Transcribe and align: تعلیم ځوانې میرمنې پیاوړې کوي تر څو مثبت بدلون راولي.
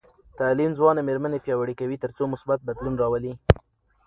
تعلیم 0.39 0.71
ځوانې 0.77 1.01
میرمنې 1.07 1.39
پیاوړې 1.45 1.73
کوي 1.79 1.97
تر 2.03 2.11
څو 2.17 2.23
مثبت 2.33 2.59
بدلون 2.67 2.95
راولي. 3.01 3.33